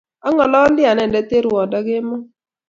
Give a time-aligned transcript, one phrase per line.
[0.27, 2.23] Ang'alali anende eng' ruondo kemoi